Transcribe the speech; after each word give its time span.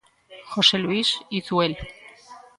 José 0.53 0.79
Luís 0.79 1.09
Izuel. 1.29 1.73